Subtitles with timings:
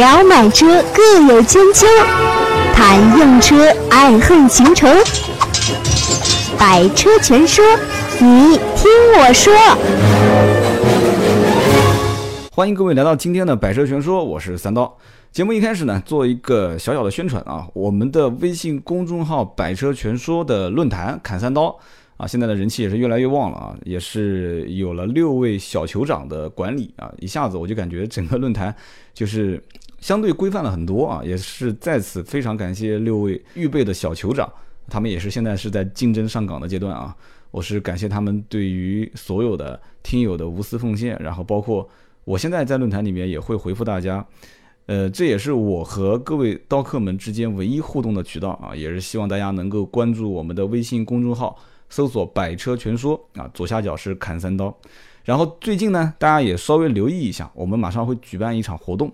[0.00, 1.86] 聊买车各有千秋，
[2.72, 4.86] 谈用车爱恨情仇。
[6.58, 7.62] 百车全说，
[8.18, 9.52] 你听我说。
[12.50, 14.96] 欢迎各位来到今天的百车全说，我是三刀。
[15.32, 21.78] 节目一开始呢，做一个小小的宣传啊，我们的微信公众号“百车全说”的论坛“砍三刀”
[22.16, 28.74] 啊，现在的人气也是越来越旺了啊，也是有了六位小酋长的管理啊，一下子我就感觉整个论坛
[29.12, 29.62] 就是
[30.00, 34.50] 相对规范了很多啊，也是在此非常感谢六位预备的小酋长，
[34.88, 37.14] 他们也是现在是在竞争上岗的阶段啊，
[37.50, 41.88] 我是感谢他们对于所有的听友的无私奉献，然后包括
[42.24, 44.26] 我现在在论坛里面也会回复大家。
[44.86, 51.56] 呃，这也是我和各位刀客们之间唯一互动的渠道啊，也是希望大家能够关注我们的微信公众号，
[51.88, 54.76] 搜索“百车全说”啊，左下角是砍三刀。
[55.24, 59.12] 然后最近呢，大家也稍微留意一下，我们马上会举办一场活动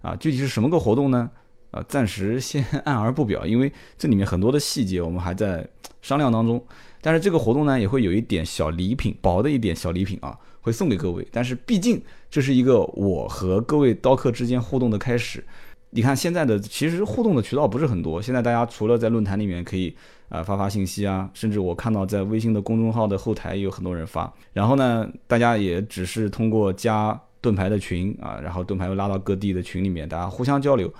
[0.00, 1.30] 啊，具体是什么个活动呢？
[1.70, 5.66] 啊，暂时先 按而不表，因为这里面很多的细节我们还在
[6.02, 6.62] 商量当中。
[7.00, 10.38] 但是这个活动呢，也会有一点小礼品，薄的一点小礼品啊。
[10.60, 15.42] 会送给各位，但是毕竟这是一个我和各位刀客之间互动的开始。
[15.90, 19.96] 你看现在的其实互动的渠道不是很多，现在大家除了在论坛里面可以
[20.28, 24.30] 啊发发信息啊，甚至我看到在微信的公众号的后台也有很多人发。
[24.52, 30.92] 然后呢，大家也只是通过加盾牌的群啊，然后盾牌又拉到各地的群里面，大家互相交流。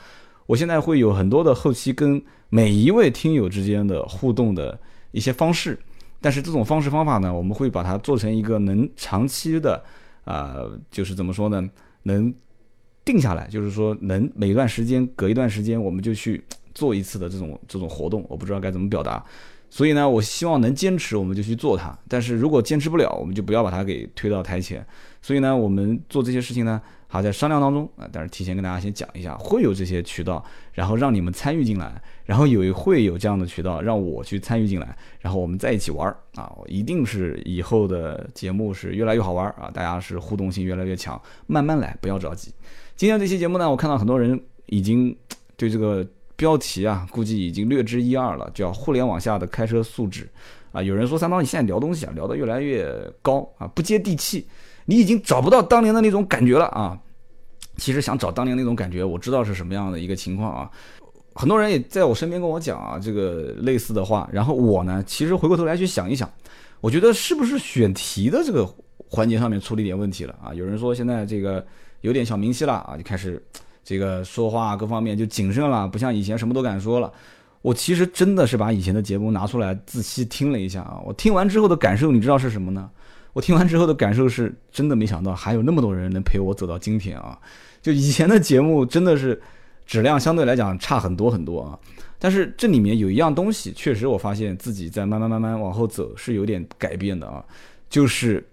[0.47, 4.79] 我现在会有很多的后期跟每一位听友之间的互动的
[5.11, 5.79] 一些方式。
[6.21, 9.85] 但是这种方式方法呢，我们会把它做成一个能长期的，
[10.25, 11.69] 呃，就是怎么说呢，
[12.03, 12.35] 能
[13.05, 16.43] 定下来，就是说能每段时间隔一段时间我们就去
[16.75, 19.25] 做一次的这种这种活动，我不知道该怎么表达。
[19.71, 21.97] 所以呢，我希望能坚持，我们就去做它。
[22.09, 24.85] 但是如果坚持不了，我们就不要把它给推到台前。
[25.21, 28.09] 所以呢，我们做这些事情呢，还在商量当中啊。
[28.11, 36.51] 但是提前跟大家先讲一下，会有这些渠道，然后让你们参与进来，然后有会有这样的渠道让我去参与进来，然后我们在一起玩儿啊。
[36.67, 42.53] 一定是以后的节目是越来越好玩儿啊，大家是互动性越来越强，慢慢来，不要着急。
[42.97, 45.15] 今天这期节目呢，我看到很多人已经
[45.57, 46.07] 对这个。
[46.39, 50.31] 标题啊，估计已经略知一二了，叫“互联网下的开车素质”，
[50.71, 52.89] 啊，有人说三刀，你现在聊东西啊，聊得越来越
[53.21, 54.47] 高啊，不接地气，
[54.85, 56.97] 你已经找不到当年的那种感觉了啊。
[57.77, 60.71] 其实想找当年那种感觉，我知道是什么样的一个情况啊。
[61.35, 64.29] 很多人也在我身边跟我讲啊，这个类似的话。
[64.33, 66.33] 然后我呢，其实回过头来去想一想，
[66.81, 68.65] 我觉得是不是选题的这个
[69.09, 70.55] 环节上面出了一点问题了啊？
[70.55, 71.67] 有人说现在这个
[72.03, 73.43] 有点小明星了啊，就开始。
[73.89, 77.11] 这个说话各方面就谨慎了，不像以前什么都敢说了。
[77.63, 82.91] 我其实真的是把以前的节目拿出来仔细听了一下啊，我听完之后的感受，你知道是什么呢？
[83.33, 87.39] 我听完之后的感受是真的没想到还有那么多人能陪我走到今天啊！
[87.81, 89.41] 就以前的节目真的是
[89.87, 91.79] 质量相对来讲差很多很多啊，
[92.19, 97.43] 但是这里面有一样东西，确实我发现自己在慢慢慢慢往后走是有点改变的啊，
[97.89, 98.47] 就是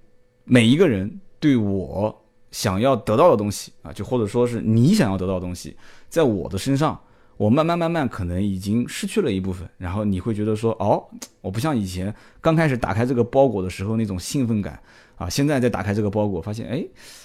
[0.46, 2.25] 每一个人对我。
[2.56, 5.76] 想要得到的东西啊，就或者说是你想要得到的东西，
[6.08, 6.98] 在我的身上，
[7.36, 11.04] 我慢慢慢慢可能已经失去了一部分，然后你会觉得说，哦，
[11.42, 14.82] 我不像以前刚开始打开这个包裹的时候那种兴奋感
[15.18, 16.82] 啊，现在再打开这个包裹，发现哎，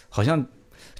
[0.08, 0.44] 好像。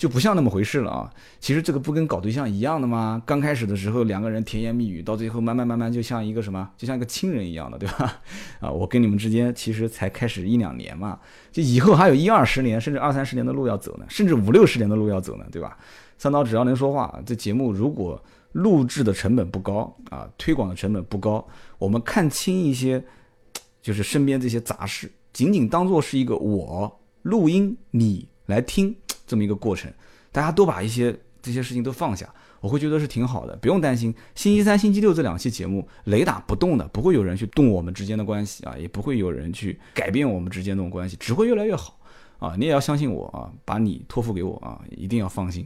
[0.01, 1.13] 就不像那么回事了啊！
[1.41, 3.23] 其实这个不跟搞对象一样的吗？
[3.27, 8.19] 刚开始的时候两个人甜言蜜语，到最后慢慢慢慢就像一个什么，就像一个亲人一样的，对吧？
[8.61, 11.21] 啊，我跟你们之间其实才开始一两年嘛，
[11.53, 15.77] 就以后还有一二十年，甚至二三十年的路要走呢，甚至五六十年的路要走呢，对吧？
[16.17, 21.47] 三刀只要能说话，这节目如果录制的成本不高啊，推广的成本不高，
[21.77, 23.05] 我们看清一些，
[23.83, 28.97] 就是身边这些杂事，仅仅当做是一个我录音，你来听。
[29.31, 29.89] 这么一个过程，
[30.33, 32.29] 大家都把一些这些事情都放下，
[32.61, 34.13] 我会觉得是挺好的，不用担心。
[34.35, 41.97] 星期三、星期六这两期节目雷打不动的，不会有人去动我们之间的关系啊，也不会有人去改变我们之间这种关系，只会越来越好
[42.41, 42.57] 啊！
[42.59, 45.65] 你也要相信我啊，把你托付给我啊，一定要放心。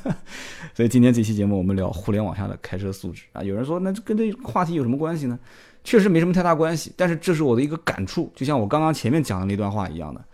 [0.72, 5.38] 所以今天这期节目我们聊互联网下的开车素质啊，有人说那跟这话题有什么关系呢？
[5.84, 10.24] 确实没什么太大关系，但是这是我的一个感触，就像我刚刚前面讲的那段话一样的。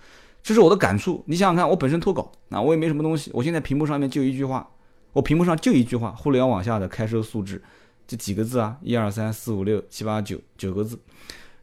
[0.43, 4.67] 这是我的感触，你想想看，我本身脱稿，那我也没什么东西，我现在屏幕上面就一句话，
[5.13, 7.63] 我屏幕上就一句话，互联网下的开车素质，
[8.07, 10.99] 这几个字啊，一二三四五六七八九九个字，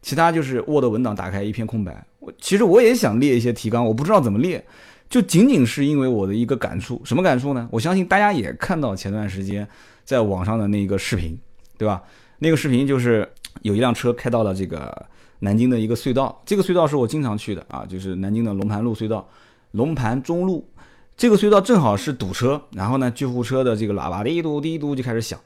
[0.02, 2.06] 其他就是 Word 文档打开一片空白。
[2.20, 4.64] 我其实我也想列一些提纲，我不知道怎么列，
[5.10, 7.68] 就仅仅是因为我的一个感触，什么感触呢？
[7.72, 9.68] 我相信大家也看到前段时间
[10.06, 11.38] 在网上的那个视频，
[11.78, 12.04] 对吧？
[12.38, 13.28] 那个视频就是
[13.64, 15.06] 有一辆车开到了这个。
[15.40, 19.28] 南京的一个隧道，这个隧道是我经常去的啊，就是南京的龙盘路隧道，
[19.72, 20.68] 龙盘中路
[21.16, 25.40] 这个隧道正好是堵车，然后呢，救护车的这个喇叭滴嘟滴嘟就开始响，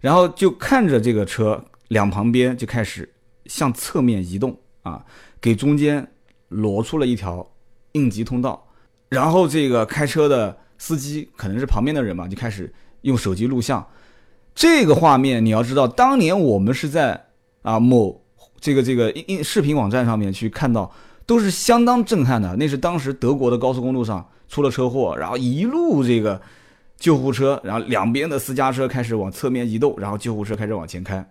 [0.00, 3.08] 然后就看着这个车两旁边就开始
[3.46, 5.04] 向侧面移动啊，
[5.40, 6.06] 给中间
[6.48, 7.46] 挪出了一条
[7.92, 8.66] 应急通道，
[9.08, 12.72] 然后这个开车的司机可能是旁边的人嘛，就开始
[13.02, 13.86] 用手机录像。
[14.54, 17.26] 这个画面你要知道，当年我们是在
[17.62, 18.22] 啊某
[18.60, 20.90] 这个这个音音视频网站上面去看到，
[21.24, 22.54] 都是相当震撼的。
[22.56, 24.26] 那是当时德国的高速公路上。
[24.48, 26.40] 出了车祸，然后一路这个
[26.96, 31.28] 救护车，然后两边的私家车开始往侧面移动，然后救护车开始往前开。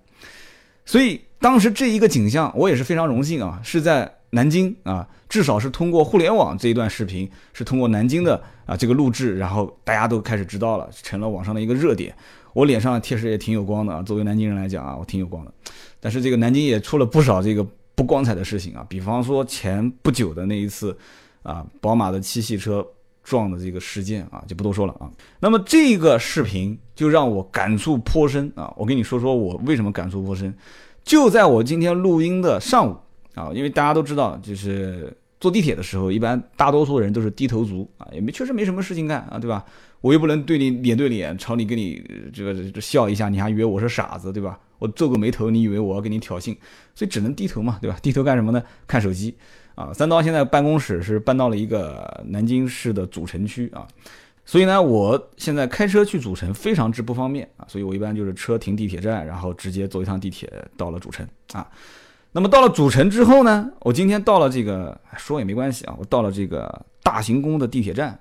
[0.86, 12.13] 所以当时这一个景象，我也是非常荣幸啊，是在南京啊，至少是通过互联网这一段视频，是通过南京的啊这个录制，然后大家都开始知道了，成了网上的一个热点。
[12.56, 15.54] 我脸上确实也挺有光的啊，作为南京人来讲啊，我挺有光的。
[16.00, 17.63] 但是这个南京也出了不少这个
[17.94, 20.98] 不光彩的事情啊，比方说前不久的那一次
[21.44, 22.84] 啊，宝马的七系车。
[23.28, 25.10] 撞的这个事件啊，就不多说了啊。
[25.40, 28.72] 那么这个视频就让我感触颇深啊。
[28.78, 30.54] 我跟你说说我为什么感触颇深，
[31.04, 32.96] 就在我今天录音的上午
[33.34, 39.66] 啊，因为大家都知道，就是坐地铁的时候，一般大多数人都是低头族啊，也没确实没什么事情干啊，对吧？
[40.01, 42.03] 我又不能对你脸对脸，朝你跟你
[42.33, 44.59] 这个笑一下，你还以为我是傻子，对吧？
[44.80, 46.56] 我皱个眉头，你以为我要跟你挑衅，
[46.94, 47.97] 所以只能低头嘛，对吧？
[48.01, 48.63] 低头干什么呢？
[48.88, 49.36] 看手机。
[49.75, 53.86] 啊，三刀现在办公室是搬到了一个南京市的主城区啊，
[54.45, 61.68] 所以呢，我现在开车去主城非常之不方便啊，所以我一般就是车停地铁站，然后直接坐一趟地铁到了主城啊。
[62.31, 68.18] 那么到了主城之后呢，我今天到了这个说也没关系啊，我到了这个大行宫的地铁站，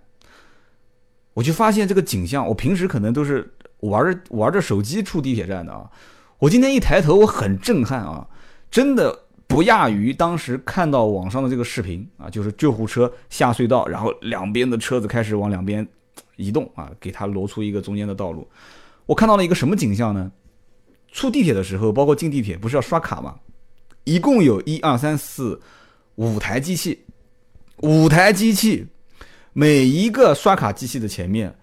[1.35, 5.91] 我就发现这个景象，我平时可能都是玩着玩着手机出地铁站的啊，
[6.39, 8.27] 我今天一抬头，我很震撼啊，
[8.71, 9.21] 真的。
[9.47, 15.87] 不亚于当时看到网上的这个视频啊，就是救护车下隧道，然后两边的车子开始往两边
[16.37, 18.49] 移动啊，给它挪出一个中间的道路。
[19.05, 20.33] 我看到了一个什么景象呢？
[21.13, 23.37] 出地铁的时候，包括进地铁，不是要刷卡吗？
[24.05, 25.61] 一共有一二三四
[26.15, 27.05] 五台机器，
[27.83, 28.87] 五台机器，
[29.57, 31.55] 每一个刷卡机器的前面，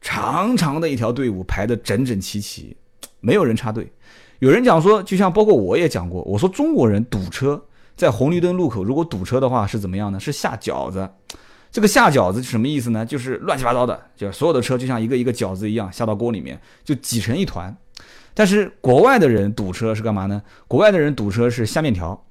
[0.00, 2.74] 长长的一条队伍排的整整齐齐，
[3.20, 3.92] 没有人插队。
[4.38, 7.62] 有人讲说，就像包括我也讲过，我说中国人堵车，
[7.96, 10.18] 在红绿灯路口如果堵车的话是怎么样呢？
[10.18, 11.06] 是下饺子。
[11.70, 13.04] 这个下饺子是什么意思呢？
[13.04, 17.76] 就是乱七八糟的，就所有的车就像一个一个饺子一样下到锅里面，就挤成一团。
[18.32, 20.42] 但是国外的人堵车是干嘛呢？
[20.66, 22.24] 国外的人堵车是下面条，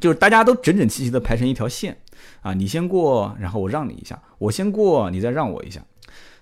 [0.00, 1.96] 就是大家都整整齐齐的排成一条线
[2.40, 5.80] 啊，你先过，然后我让你一下，我先过，你再让我一下。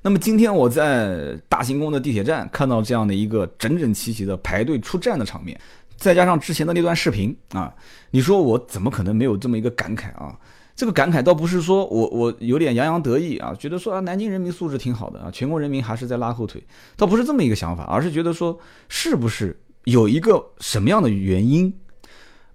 [0.02, 5.58] 那么今天我在大行宫的地铁站看到这样的一个整整齐齐的排队出站的场面，
[5.96, 7.74] 再加上之前的那段视频啊，
[8.10, 10.38] 你说我怎么可能没有这么一个感慨啊？
[10.76, 16.62] 这个感慨倒不是说我我有点洋洋得意啊，觉得说啊南京人民素质挺好的啊，全国人民还是在拉后腿，
[16.96, 18.56] 倒不是这么一个想法，而是觉得说
[18.88, 21.74] 是不是有一个什么样的原因，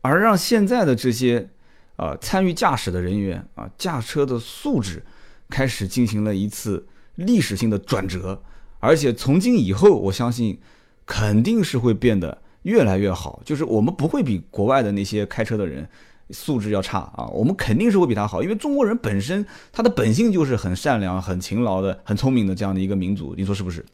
[0.01, 1.49] 而让现在的这些
[1.95, 5.03] 啊参与驾驶的人员啊驾车的素质
[5.49, 6.87] 开始进行了一次。
[7.15, 8.41] 历史性的转折，
[8.79, 10.57] 而且从今以后，我相信
[11.05, 13.41] 肯定是会变得越来越好。
[13.45, 15.87] 就是我们不会比国外的那些开车的人
[16.29, 18.41] 素质要差啊，我们肯定是会比他好。
[18.41, 23.85] 因为中国人本身他的本性就是很善良、很勤劳的、很聪明的这样的一个民族，你说是不是？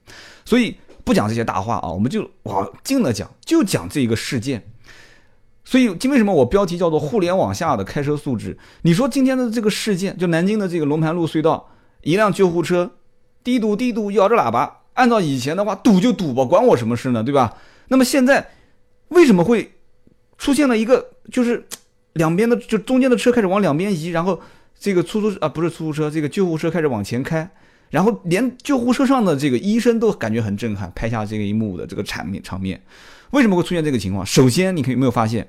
[0.45, 4.63] 所以不讲这些大话啊，我们就往近了讲，就讲这一个事件。
[5.67, 8.57] 所以今为什么我标题叫做“互联网下的开车素质”？
[8.83, 11.71] 你说今天的这个事件，就南京的这个龙盘路隧道，
[12.03, 12.89] 一辆救护车。
[13.43, 17.57] 滴嘟滴嘟摇着喇叭，按照以前的话，堵就堵吧，管我什么事呢，对吧？
[17.89, 18.49] 那么现在
[19.09, 19.73] 为什么会
[20.37, 21.67] 出现了一个，就是
[22.13, 24.39] 两边的就中间的车开始往两边移，然后
[24.79, 27.49] 这个出租啊不是出租车，这个救护车开始往前开，
[27.89, 32.81] 然后连救护车上的这个医生都感觉很震撼，拍下这个一幕的这个场面场面，
[33.31, 34.25] 为什么会出现这个情况？
[34.25, 35.47] 首先，你可以没有发现，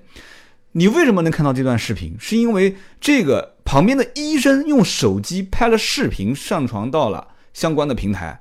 [0.73, 2.17] 你为什么能看到这段视频？
[2.19, 7.29] 是因为这个旁边的医生用手机拍了视频，上传到了。
[7.55, 8.41] 相关的平台，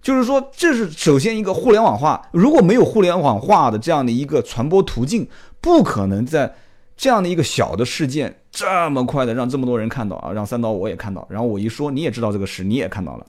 [0.00, 2.22] 就是说，这是首先一个互联网化。
[2.30, 5.26] 如果没有互联网化的这样的一个传播途径，
[5.60, 6.54] 不可能在
[7.02, 13.26] 这样的一个小的事件这么快的让这么多人看到啊，让三刀我也看到，然后我一说你也知道这个事，你也看到了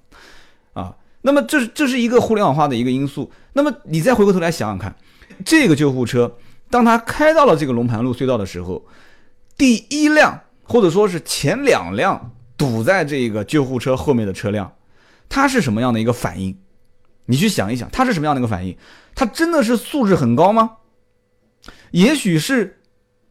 [0.74, 0.96] 啊。
[1.24, 3.32] 那么这是这是一个互联网化的一个因素。
[3.54, 4.96] 那么你再回过头来想想看，
[5.44, 6.32] 这个救护车
[6.70, 8.86] 当他开到了这个龙盘路隧道的时候，
[9.58, 14.72] 第一辆或者说是前两辆堵在这个救护车后面的车辆。
[15.28, 16.56] 他是什么样的一个反应？
[17.26, 18.78] 你去想一想，他是什么样的一个反应？
[19.16, 20.74] 他真的是素质很高吗？
[21.90, 22.80] 也许是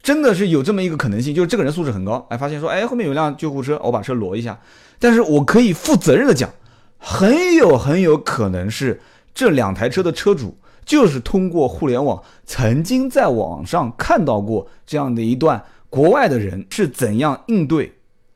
[0.03, 4.61] 真的是有这么一个可能性，就是这个人素质很高，哎，发现说，哎，后面有辆救护车，我把车挪一下。
[4.99, 6.51] 但是我可以负责任的讲，
[6.99, 9.01] 很有很有可能是
[9.33, 17.93] 这两台车的车主就是通过互联网曾经在网上看到过这样的一段国外的人是怎样应对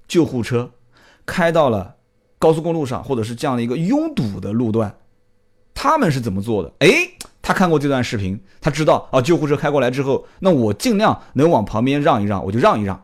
[0.06, 0.70] 救护车
[1.24, 1.96] 开到了
[2.38, 4.94] 高速公路上，或者是这样的一个拥堵的路段，
[5.74, 6.72] 他们是怎么做的？
[6.78, 7.15] 哎。
[7.46, 13.00] 他看过这段视频，他知道啊，救护车开过来之后，那我尽量能往旁边让一让，我就让一让。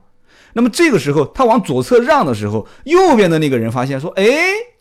[0.54, 4.24] 那么这个时候，他往左侧让的时候，右边的那个人发现说：“哎，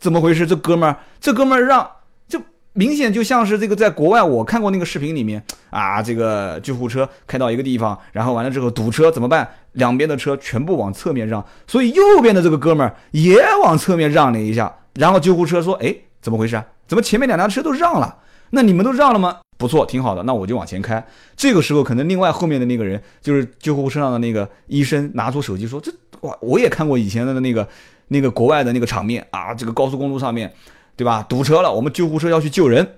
[0.00, 0.44] 怎么回事？
[0.44, 1.88] 这哥们儿，这哥们儿让，
[2.26, 2.40] 就
[2.72, 5.40] 明显就像是这个在国外我看过那个视频里面
[5.70, 9.48] 啊，这个救护车开到一个地方，然后完了之后堵车怎么办？
[9.74, 16.60] 两边的车全部往侧面让，所以右边的这个哥们儿也往侧面让了一下，然后救护车说：哎，怎么回事？
[16.88, 18.16] 怎么前面两辆车都让了？
[18.54, 21.06] 那你们都让了吗？”不错，挺好的，那我就往前开。
[21.36, 25.92] 这个时候，可能另外后面的那个人，就是救护车上的那个医生，拿出手机说：“这
[26.22, 27.68] 哇，我也看过以前的那个
[28.08, 30.52] 那个国外的那个场面啊，这个高速公路上面，
[30.96, 31.24] 对吧？
[31.28, 32.96] 堵车了，我们救护车要去救人，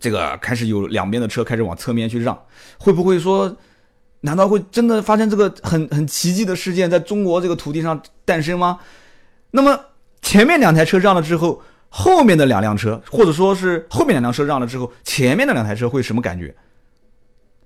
[0.00, 2.36] 这个开始有两边的车开始往侧面去让，
[2.78, 3.56] 会不会说，
[4.22, 8.80] 难道会真的发生这个很很奇迹的事件，在中国这个土地上诞生吗？
[9.52, 9.78] 那么
[10.20, 11.62] 前面两台车让了之后。”
[11.96, 16.52] 后面的两辆车，或者说是后面两辆车让了之后，前面的两台车会什么感觉？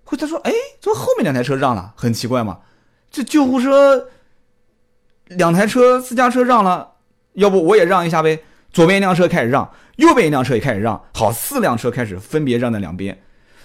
[0.04, 1.94] 会他说：“哎，怎么后面两台车让了？
[1.96, 2.58] 很奇怪嘛。
[3.10, 4.08] 这救护车
[5.28, 6.90] 两台车私家车让了，
[7.32, 8.40] 要不我也让一下呗？
[8.70, 13.18] 左边一辆车开始让，右边一辆车也开始让，好，四辆车开始分别让在两边。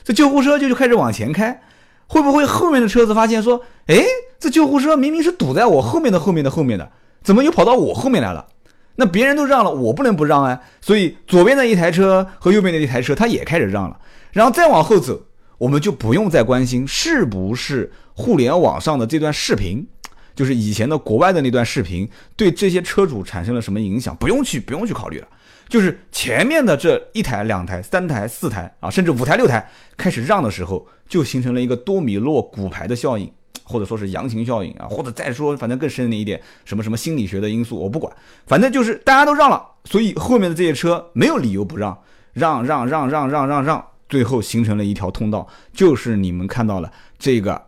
[0.05, 1.61] 这救护车就就开始往前开，
[2.07, 4.01] 会不会后面的车子发现说：哎，
[4.39, 6.89] 这救护车明明是堵在我后面的后面的后面的，
[7.21, 8.47] 怎么又跑到我后面来了？”
[8.95, 10.61] 那别人都让了，我不能不让啊！
[10.79, 13.99] 所以左边的一台车和右边的一台车，他也开始让了。
[14.31, 15.19] 然后再往后走，
[15.57, 19.87] 我们就不用再关心是不是互联网上的这段视频，
[20.35, 24.15] 就是以前的国外的那段视频，对这些车主产生了什么影响？
[24.15, 25.27] 不用去，不用去考虑了。
[25.67, 33.31] 就是前面的这一台、两台、三台、四台啊，甚至五台、六台开始让的时候，就形成了一个多米诺骨牌的效应。
[33.63, 38.13] 或者说是羊群效应啊，或者再说反正更深的一点，什么什么心理学的因素，我不管，
[38.45, 41.97] 反正就是大家都让了，所以后面的这些车没有理由不让，
[42.33, 47.61] 让让让让让让让，最后形成了一条通道，就是你们看到了这个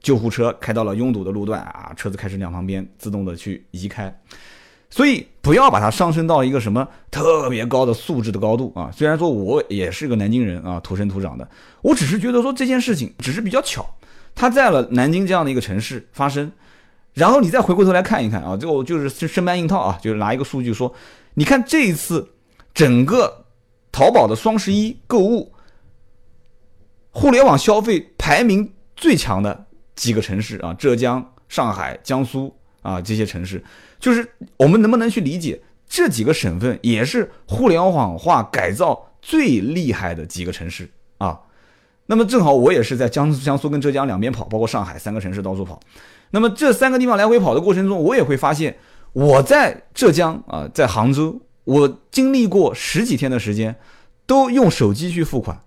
[0.00, 4.14] 救护车开到了拥堵的路段啊，车子开始两旁边自动的去移开，
[4.88, 8.90] 所以不要把它上升到一个什么特别高的素质的高度啊。
[8.90, 11.46] 虽然说我也是个南京人啊，土生土长的，
[11.82, 13.84] 我只是觉得说这件事情只是比较巧。
[14.34, 16.50] 它在了南京这样的一个城市发生，
[17.12, 20.94] 然后你再回过头来看一看啊，就就是生搬硬套啊，就是拿一个数据说，
[21.34, 22.26] 你看这一次
[22.72, 23.44] 整个
[23.92, 25.52] 淘宝的双十一购物，
[27.10, 33.62] 互联网消费排名最强的几个城市啊，浙江、上海、江苏啊这些城市，
[33.98, 41.38] 就是我们能不能去理解这几个省份也是互联网化改造最厉害的几个城市啊？
[42.06, 45.78] 那么正好我也是在江苏江苏跟浙江两边跑，包括上海三个城市到处跑。
[46.32, 48.76] 那么这三个地方来回跑的过程中，我也会发现，
[49.12, 53.74] 我在浙江啊，在杭州，我经历过十几天的时间，
[54.26, 55.60] 都用手机去付款，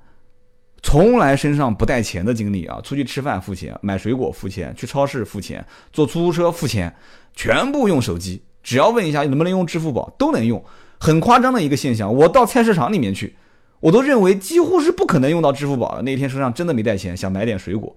[0.81, 2.79] 从来身上不带钱的经历啊。
[2.81, 6.93] 出去吃饭付钱，买水果付钱，去超市付钱，坐出租车付钱，
[7.35, 8.41] 全部用手机。
[8.61, 10.63] 只要问一下能不能用支付宝，都能用。
[10.99, 13.35] 很夸张的一个现象，我到菜市场里面去。
[13.83, 16.01] 我都认为几乎是不可能用到支付宝的。
[16.03, 17.93] 那一天身上真的没带钱，想买点水果，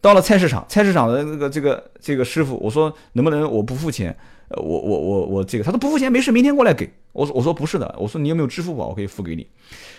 [0.00, 4.14] 到了菜市场，菜市场的那个这个这个师傅，我说能不能我不付钱？
[4.48, 6.92] 呃，我我我我这个，他说不付钱没事，明天过来给。
[7.12, 9.46] 我说我说不是的，我说你有没有支付宝，我可以付给你。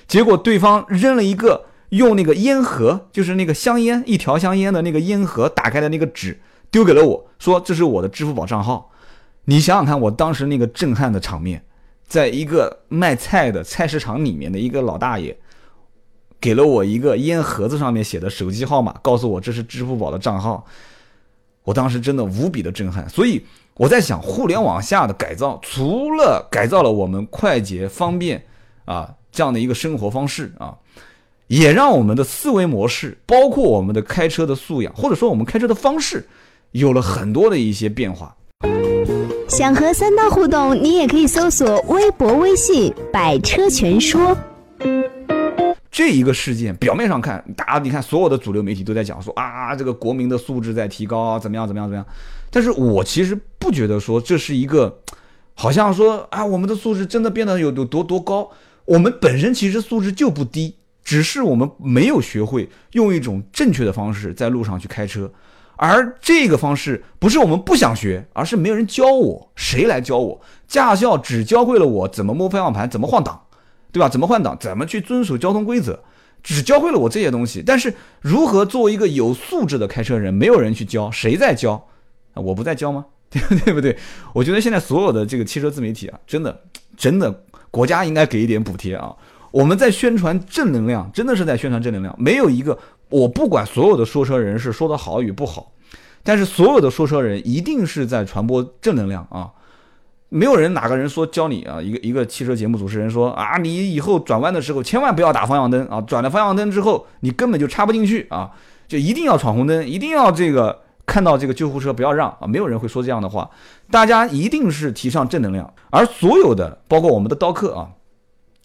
[0.10, 6.38] 结果对方扔了一个用那个烟盒，就是那个香烟一条香烟的那个烟盒打开的那个纸，
[6.70, 8.92] 丢给了我，说这是我的支付宝账号。
[9.46, 11.63] 你想想看，我当时那个震撼的场面。
[12.13, 15.36] 在一个卖菜的菜市场里面的一个老大爷，
[16.39, 20.63] 给了我一个烟盒子上面写的手机号码，告诉我这是支付宝的账号。
[21.63, 23.10] 我当时真的无比的震撼。
[23.10, 23.43] 所以
[23.74, 28.46] 我在想，互联网下的改造，除了改造了我们快捷方便
[28.86, 30.77] 啊这样的一个生活方式啊，
[31.48, 36.27] 也让我们的思维模式，包括我们的开车的素养，或者说我们开车的方式，
[36.74, 38.38] 有了很多的一些变化。
[39.50, 44.35] 想和三刀互动，你也可以搜索微博、微信“百车全说”。
[45.91, 52.05] 这一个事件表面上看，大家你看，所有的主流媒体都在讲说啊，这个国民的素质在提高，怎么样，怎么样，怎么样。
[52.50, 55.00] 但是我其实不觉得说这是一个，
[55.53, 58.50] 好像说啊，我们的素质真的变得有有多多高。
[58.85, 65.31] 我们本身其实素质就不低，只是我们没有学会用一种正确的方式在路上去开车。
[65.75, 70.42] 而这个方式不是我们不想学，而是没有人教我，谁来教我？
[70.68, 73.42] 驾校只教会了我怎么摸方向盘，怎么换挡，
[73.92, 74.08] 对吧？
[74.08, 76.00] 怎么换挡，怎么去遵守交通规则，
[76.42, 77.63] 只教会了我这些东西。
[77.65, 81.88] 但是如何做一个有素质的开车人，没有人去教，谁在教？
[82.36, 83.06] 我不在教吗？
[83.30, 83.98] 对不对？
[84.34, 86.62] 我觉得现在所有的这个汽车自媒体啊，真的
[86.96, 89.12] 真的，国家应该给一点补贴啊！
[89.50, 92.15] 我们在宣传正能量，真的是在宣传正能量。
[92.18, 92.77] 没有一个，
[93.10, 95.72] 我不管所有的说车人是说的好与不好，
[96.24, 99.51] 但是所有的说车人一定是在传播正能量啊！
[100.29, 108.51] 没有人哪个人说教你啊，一个一个汽车节目主持人说啊，你以后转弯的时候千万不要打方向灯啊，转了方向灯之后你根本就插不进去啊，
[108.88, 110.81] 就一定要闯红灯，一定要这个。
[111.05, 112.48] 看到这个救护车不要让啊！
[112.48, 113.50] 没有人会说这样的话，
[113.91, 115.72] 大家一定是提倡正能量。
[115.89, 117.89] 而所有的，包括我们的刀客啊，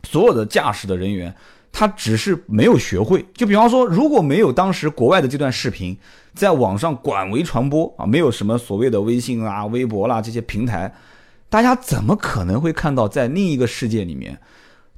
[0.05, 1.35] 所有的驾驶的人员，
[1.73, 3.25] 他只是没有学会。
[3.35, 5.97] 就比方说，如果没有当时国外的这段视频
[6.35, 10.95] 在网上广为传播啊，没有什么所谓的微信啊、微博啦这些平台，
[11.49, 14.39] 大家怎么可能会看到在另一个世界里面，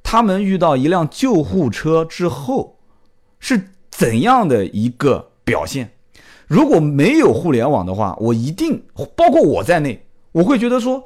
[0.03, 2.77] 他们遇到一辆救护车之后
[3.39, 5.91] 是怎样的一个表现？
[6.47, 8.83] 如果没有互联网的话，我一定
[9.15, 11.03] 包括我在内，我会觉得说，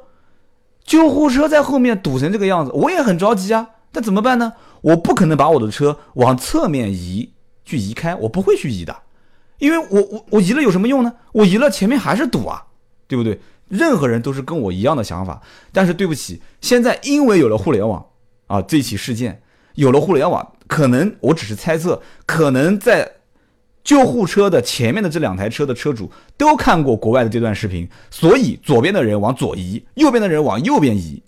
[0.84, 3.68] 救护车在后面堵成这个样子，我也很着急啊。
[3.92, 4.52] 那怎么办呢？
[4.86, 7.32] 我不可能把我的车往侧面移
[7.64, 8.96] 去移开，我不会去移的，
[9.58, 11.12] 因为我我我移了有什么用呢？
[11.32, 12.64] 我移了前面还是堵啊，
[13.08, 13.40] 对不对？
[13.68, 18.06] 任何人都是跟我一样的想法，但是对不起，现在因为有了互联网
[18.46, 19.42] 啊，这起事件
[19.74, 23.12] 有了互联网，可能我只是猜测，可能在。
[23.82, 31.22] 救护车的前面的这两台车的车主都看过国外的这段视频，所以左边的人往左移，右边的人往右边移，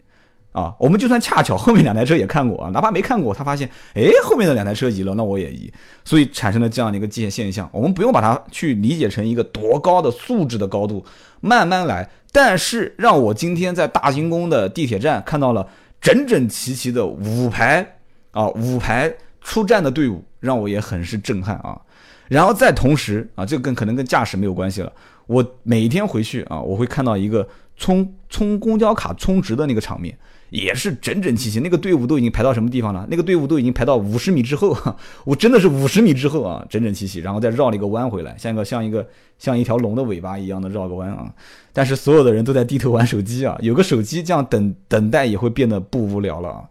[0.53, 5.73] 啊，我们就算恰巧后面两台车也看过啊，哪怕没看过，他发现，哎，后面的两台车移了，那我也移，
[6.05, 7.69] 所以产生了这样的一个现现象。
[7.73, 11.05] 我们不用把它去理解成一个多高的素质的高度，
[11.41, 12.09] 慢慢来。
[12.31, 15.67] 但是让我今天在大兴宫的地铁站看到了
[16.01, 17.97] 整整齐齐的五排
[18.33, 21.81] 啊五排出站的队伍，让我也很是震撼啊。
[22.29, 24.93] 然后再同时啊，这个跟可能跟驾驶没有关系了。
[25.27, 30.17] 我每天回去啊，我会看到一个充充公交卡充值的那个场面，
[30.51, 31.61] 也是整整齐齐。
[31.61, 33.07] 那个队伍都已经排到什么地方了？
[33.11, 34.77] 那个队伍都已经排到五十米之后，
[35.25, 39.07] 我真的是五十米之后啊，整整齐齐，然后再绕了一个弯回来，像一个像一个
[39.39, 41.33] 像一条龙的尾巴一样的绕个弯啊。
[41.73, 46.65] 但是所有的人都在低头玩手机啊，有个手机这样等等待也会变得不无聊了啊。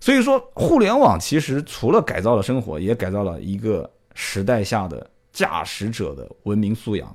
[0.00, 3.88] 所以说，互联网其实除了改造了生活，也改造了一个。
[4.12, 7.14] 时代下的驾驶者的文明素养，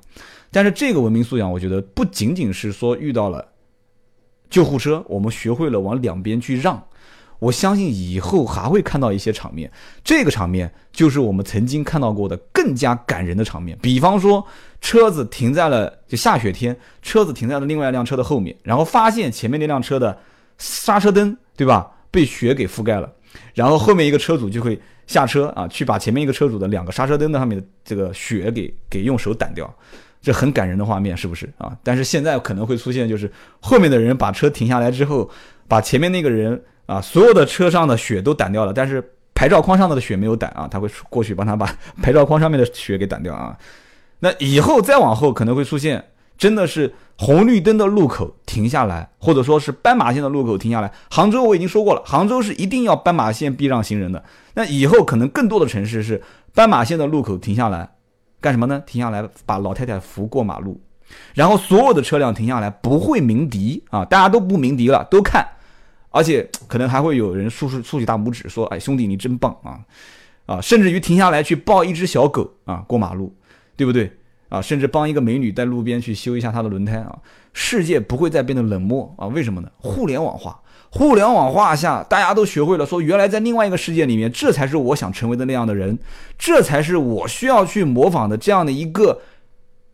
[0.50, 3.46] 但是这个文明素养，我觉得不仅仅是说遇到了
[4.50, 6.82] 救护车，我们学会了往两边去让。
[7.38, 9.70] 我相信以后还会看到一些场面，
[10.02, 13.78] 这个场面就是我们曾经看到过的更加感人的场面。
[13.82, 14.44] 比方说，
[14.80, 20.18] 车子停在了就下雪天，车子停在了另外一辆车的后面，然后发现前面那辆车的
[20.56, 23.12] 刹车灯，对吧，被雪给覆盖了，
[23.54, 24.80] 然后后面一个车主就会。
[25.06, 29.72] 下车啊，去把前面一个车主的两个刹车灯的上面的这个雪给给用手掸掉，
[30.26, 31.70] 这很感人的画面，是不是啊？
[31.84, 35.30] 但是现在可能会出现，就是后面的人把车停下来之后，
[35.68, 39.00] 把前面那个人啊所有的车上的雪都掸掉了，但是
[39.36, 43.56] 牌照框上的雪没有掸啊，他会过去帮他把 牌照框上面的雪给掸掉啊。
[44.18, 46.04] 那以后再往后可能会出现，
[46.36, 46.92] 真的是。
[47.18, 50.92] 红绿灯的路口停下来，或者说是斑马线的路口停下来。
[51.10, 54.22] 杭州我已经说过了，杭州是一定要斑马线避让行人的。
[54.52, 57.88] 那以后可能更多的城市是斑马线的路口停下来，
[58.46, 58.80] 干什么呢？
[58.86, 60.80] 停下来把老太太扶过马路，
[61.34, 65.44] 然后所有的车辆停下来不会鸣笛啊，大家都不鸣笛了，都看，
[66.10, 69.80] 而且可能还会有人竖竖竖起大拇指说：“哎，兄弟你真棒啊！”
[70.46, 73.34] 啊，甚至于停下来去抱一只小狗啊过马路，
[73.76, 74.12] 对不对？
[74.48, 77.18] 啊，甚至帮一个美女在路边去修一下她的轮胎啊，
[77.52, 79.26] 世界不会再变得冷漠啊？
[79.26, 79.68] 为什么呢？
[79.78, 80.62] 互联网化，
[80.96, 85.98] 互联网化下，大家都学会了说，原来在另外一个世界里面，这才是我想成为的那样的人，
[86.38, 89.20] 这才是我需要去模仿的这样的一个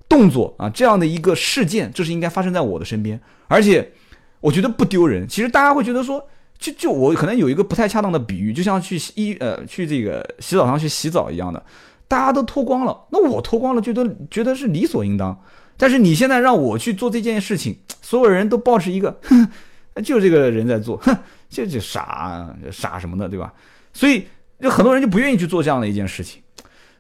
[0.09, 3.93] 动作啊，这样的一个事件，这是应该发生在我的身边，而且
[4.41, 5.27] 我觉得不丢人。
[5.27, 6.25] 其实大家会觉得说，
[6.57, 11.61] 就就我可能有一个不太恰当的比喻，就像去洗呃去这个洗澡堂去洗澡一样的。
[12.07, 15.37] 大家都脱光了，那我脱光了，觉得觉得是理所应当。
[15.79, 19.49] 但是你现在让我去做这件事情， 所有人都保持一个，哼，
[20.01, 21.17] 就这个人在做，哼，
[21.49, 23.53] 这就傻傻什么的，对吧？
[23.93, 24.27] 所以
[24.61, 26.41] 就很多人就不愿意去做这样的一件事情。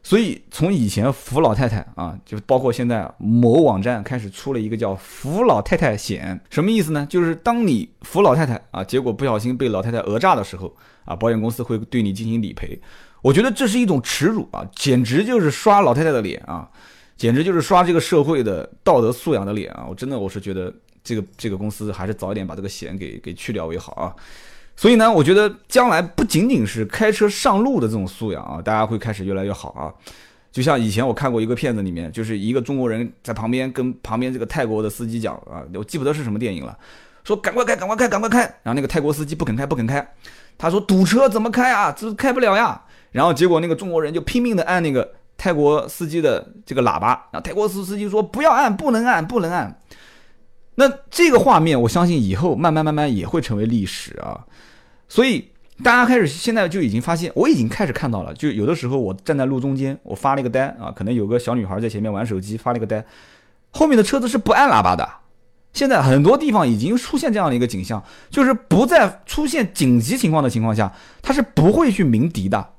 [0.02, 7.06] 所以从以前扶老太太啊，就包括现在某网站开始出了一个叫扶老太太险，什么意思呢？
[7.08, 10.74] 就是当你扶老太太啊，结果不小心被老太太讹诈的时候
[11.04, 12.80] 啊，保险公司会对你进行理赔。
[13.22, 16.68] 我觉得这是一种耻辱啊，简直就是刷老太太的脸啊！
[17.16, 19.86] 简直就是刷这个社会的道德素养的脸啊！
[19.88, 24.14] 我真的我是觉得这个这个公司还是早一点把这个险给给去掉为好啊。
[24.74, 29.92] 所以呢，我觉得将来不仅仅是开车上路的这种素养啊，大家会开始越来越好啊。
[30.50, 36.76] 就像以前我看过一个片子，里面就是一个中国人在旁边跟旁边这个泰国的司机讲啊，我记不得是什么电影了，
[37.24, 38.40] 说赶快开，赶快开，赶快开。
[38.62, 40.06] 然后那个泰国司机不肯开，不肯开，
[40.58, 41.90] 他说堵车怎么开啊？
[41.92, 42.82] 这开不了呀。
[43.12, 49.78] 然后结果那个中国人就拼命的按那个泰国司机的这个喇叭，然后泰国司司机说不要按，不能按，不能按。
[50.74, 54.46] 那这个画面，我相信以后慢慢慢慢也会成为历史啊。
[55.08, 55.48] 所以
[55.82, 58.32] 大家开始现在就已经发现，我已经开始看到了。
[58.34, 63.04] 就有的时候我站在路中间，我发了一个呆啊，可能有个小女孩在前面玩手机，发了一个呆，
[63.70, 65.08] 后面的车子是不按喇叭的。
[65.74, 72.70] 现在很多地方已经出现这样的一个景象，就是不在出现紧急情况的情况下，它是不会去鸣笛的。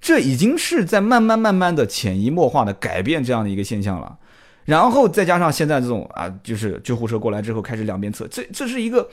[0.00, 4.16] 这已经是在慢慢慢慢的潜移默化的改变这样的一个现象了。
[4.68, 9.08] 然后再加上现在这种啊，就是救护车过来之后开始两边侧，这这是一个。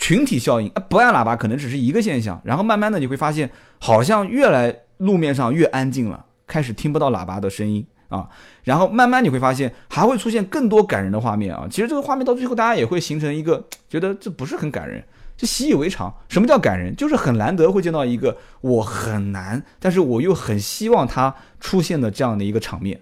[0.00, 8.28] 群体效应啊，不按喇叭可能只是一个现象，然后慢慢的你会发现，好像越来路面上越安静了，开始听不到喇叭的声音啊，
[8.62, 11.66] 然后慢慢你会发现还会出现更多感人的画面啊。
[11.68, 15.02] 其实这个画面到最后大家也会形成一个觉得这不是很感人，
[15.36, 16.14] 就习以为常。
[16.28, 16.94] 什么叫感人？
[16.94, 23.00] 就是很难得会见到一个我很难，但是我又很希望它出现的这样的一个场面，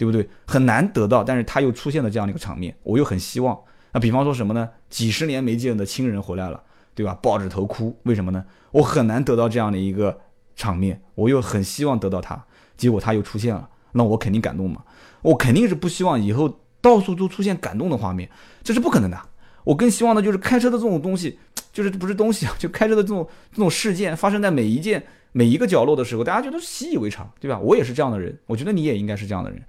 [0.00, 0.26] 对不对？
[0.46, 3.58] 很难得到，但是他又出现了这样的一个场面，我又很希望。
[3.92, 4.66] 那比方说什么呢？
[4.88, 6.58] 几十年没见的亲人回来了，
[6.94, 7.12] 对吧？
[7.20, 8.42] 抱着头哭，为什么呢？
[8.70, 10.18] 我很难得到这样的一个
[10.56, 12.42] 场面，我又很希望得到他，
[12.78, 14.82] 结果他又出现了，那我肯定感动嘛。
[15.20, 18.30] 我肯定是不希望以后到处都出现感动的画面，
[18.62, 19.20] 这是不可能的。
[19.64, 21.38] 我更希望的就是开车的这种东西，
[21.74, 27.58] 就是不是东西啊，就开车的这种这种事件发生在每一件每一个角落的时候，大家觉得习以为常，对吧？
[27.58, 29.62] 我也是这样的人，我觉得你也应该是这样的人。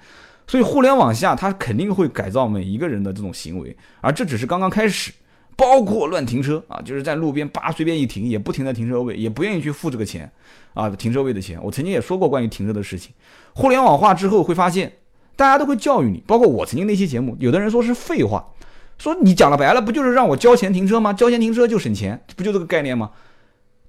[0.48, 5.12] 所以互联网下，它肯定会改造每一个人的这种行为，而这只是刚刚开始。
[5.58, 10.32] 包括乱停车啊，就是在路边叭随便一停，也不停在停车位，也不愿意去付这个钱
[10.74, 11.62] 啊，停车位的钱。
[11.62, 13.14] 我曾经也说过关于停车的事情。
[13.54, 14.92] 互联网化之后会发现，
[15.36, 18.54] 大家都会教育你，包括我曾经那期节目，有的人说是废话，
[18.98, 21.14] 说你讲了白了，不就是让我交钱停车吗？
[21.14, 23.12] 交钱停车就省钱，不就这个概念吗？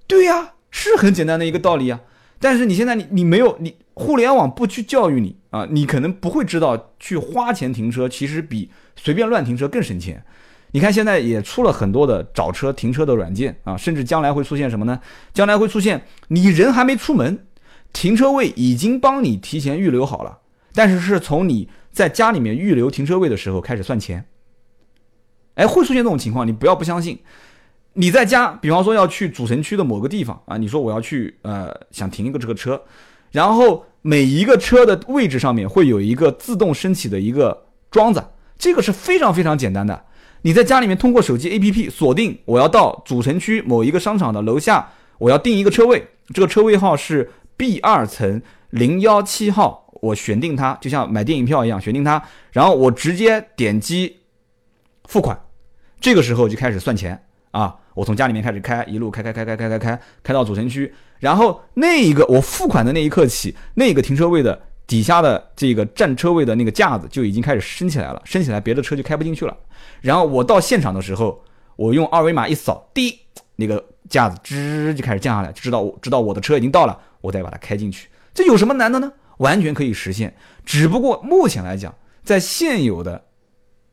[0.06, 2.00] 对呀，是很简单的一个道理啊。
[2.40, 10.24] 但是你现在你你没有你互联网不去教育你啊，你可能不会知道去花钱停车其实比随便乱停车更省钱。
[10.72, 14.98] 你看现在也出了很多的找车停车的软件啊，甚至将来会出现什么呢？
[15.32, 17.46] 将来会出现你人还没出门，
[17.92, 20.38] 停车位已经帮你提前预留好了，
[20.74, 24.24] 但是是从你在家里面预留停车位的时候开始算钱。
[25.54, 27.20] 哎，会出现这种情况，你不要不相信。
[27.94, 32.80] 你在家，比方说要去主城区的某个地方啊，你说我要去呃想停一个这个车，
[33.32, 38.24] 然后每一个车的位置上面会有一个自动升起的一个桩子，
[38.58, 40.04] 这个是非常非常简单的。
[40.40, 54.16] 你在家里面通过手机 APP 锁定我要到主城区某一个商场的楼下，我要定一个车位，这个车位号是 B 二层零幺七号，我选定它，就像买电影票一样选定它，然后我直接点击
[55.04, 55.38] 付款，
[56.00, 57.76] 这个时候就开始算钱啊。
[57.94, 69.56] 我从家里面开始开，一路开开开开开开开，开到主城区，然后那一个我付款的那一刻起，那个停车位的底下的这个占车位的那个架子就已经开始升起来了，升起来别的车就开不进去了。
[70.00, 71.42] 然后我到现场的时候，
[71.76, 73.18] 我用二维码一扫，滴，
[73.56, 78.08] 那个架子吱就开始降下来，就知道我知道我的车已经到了，我再把它开进去。
[78.34, 79.12] 这有什么难的呢？
[79.38, 80.34] 完全可以实现。
[80.64, 83.24] 只不过目前来讲，在现有的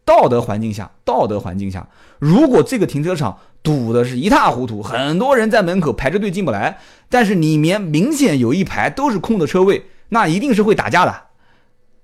[0.06, 1.88] 道德环境下，道德环境下，
[2.20, 11.24] 如果这个停车场，堵的是一塌糊涂，很多人在门口排着队进不来，但是里面明显有一排都是空的车位，那一定是会打架的。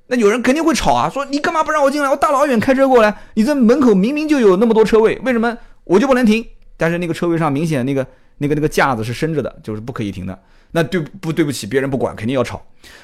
[0.08, 2.10] 那有人肯定会吵啊，说你干嘛不让我进来？
[2.10, 6.46] 我大老远开车过来，你这门口明明就有那么多车位，为什么我就不能停？
[6.78, 8.06] 但是那个车位上明显那个
[8.40, 10.38] 那个那个架子是伸着的，就是不可以停的。
[10.72, 12.62] 那对不对不起，别人不管，肯定要吵。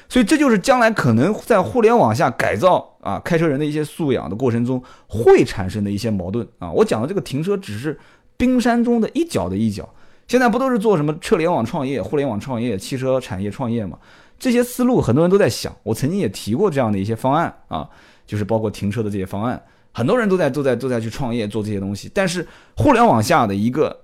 [0.08, 6.70] 所以这就是将来可能在互联网下改造啊开车人的一些素养的过程中会产生的一些矛盾啊。
[6.70, 7.98] 我讲的这个停车只是。
[8.36, 9.88] 冰山中的一角的一角，
[10.26, 13.98] 现在不都是做什么车联网创业、互联网创业、汽车产业创业吗？
[14.38, 17.88] 这些思路很多人都在想，我曾经也提过这样的一些方案啊，
[18.26, 22.10] 就是包括停车的这些方案，很多人都在都在都在去创业做这些东西。
[22.12, 22.44] 但是
[22.76, 23.96] 互联网下的一个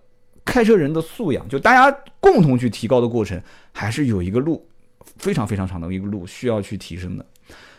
[0.44, 4.64] 开车人的素养，就大家共同去提高的过程，还是有一个路
[5.16, 7.26] 非常非常长的一个路需要去提升的。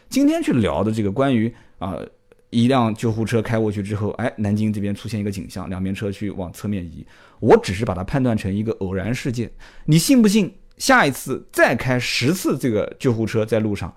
[0.10, 1.96] 今天去聊的这个关于啊。
[2.50, 7.06] 一辆救护车开过去之后，哎，南京这边出现一个景象，两边车去往侧面移。
[7.40, 9.50] 我只是把它判断成一个偶然事件。
[9.86, 10.54] 你信不信？
[10.78, 13.94] 下一次再开十次这个救护车在路上，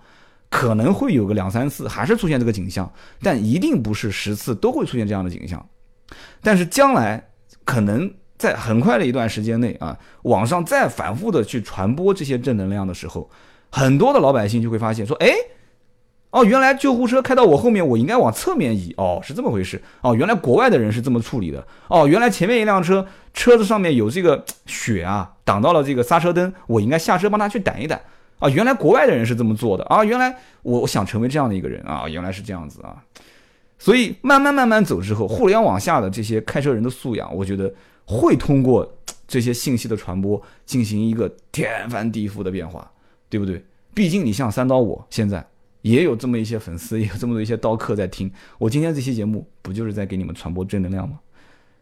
[0.50, 5.64] 可能会有个两三次还是出现这个景象，但一定不是十次都会出现这样的景象。
[6.40, 7.24] 但是将来
[7.64, 13.30] 可能在很快的一段时间内啊，网上再反复的去传播这些正能量的时候，
[13.70, 15.32] 很多的老百姓就会发现说，哎，
[16.32, 27.96] 哦，原来救护车开到我后面，我应该往侧面移，哦，是这么回事，哦，原来国外的人是这么处理的，哦，原来前面一辆车车子上面有这个血啊，挡到了这个刹车灯，我应该下车帮他去掸一掸。
[28.38, 30.02] 啊，原来国外的人是这么做的啊！
[30.02, 32.08] 原来我我想成为这样的一个人啊！
[32.08, 32.96] 原来是这样子啊！
[33.78, 37.72] 所以慢慢慢慢走之后，互联网下的这些开车人的素养，我觉得
[38.04, 38.90] 会通过
[39.28, 42.90] 这些信息的传播进行一个天翻地覆的变化，
[43.28, 43.64] 对不对？
[43.94, 45.46] 毕竟你像三刀，我现在
[45.82, 48.32] 也有这么一些粉丝， 也有这么多一些刀客在听。
[48.58, 51.20] 我今天这期节目不就是在给你们传播正能量吗？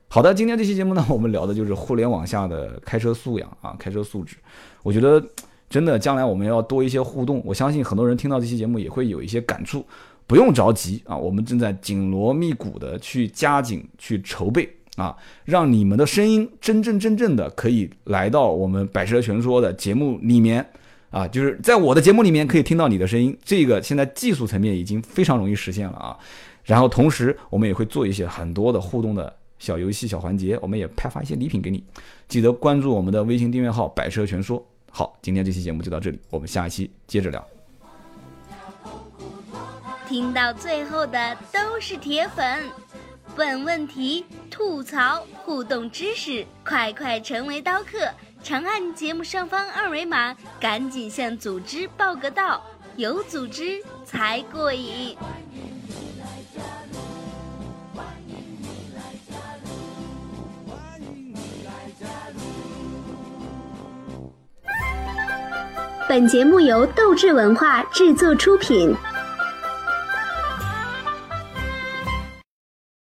[0.09, 4.37] 好的，今天这期节目呢，我们聊的就是互联网下的开车素养啊，开车素质。
[4.83, 5.25] 我觉得。
[5.71, 7.41] 真的，将来我们要多一些互动。
[7.45, 9.87] 我相信很多人听到这期节目也会有一些感触。
[10.27, 20.69] 不用着急啊，我们正在紧锣密鼓的去加紧去筹备啊，让你们的声音真真正正的可以来到我们百车全说的节目里面
[21.11, 23.37] 啊，就是在我的节目里面可以听到你的声音。
[23.45, 26.17] 这个现在技术层面已经非常容易实现了啊。
[26.65, 31.83] 然后同时我们也会做一些很多的互动的小游戏、小环节，我们也派发一些礼品给你。
[32.29, 34.65] 记得关注我们的微信订阅号“百车全说”。
[34.93, 37.45] 好，今天这期节目就到这里，我们下一期接着聊。
[40.09, 42.65] 听到最后的都是铁粉，
[43.37, 47.99] 问问题、吐槽、互动知识，快快成为刀客！
[48.43, 52.65] 长按节目上方二维码，赶紧向组织报个到，
[52.97, 55.17] 有组织才过瘾。
[57.95, 58.05] 欢
[61.03, 61.81] 迎你来
[66.09, 68.97] 本节目由斗志文化制作出品。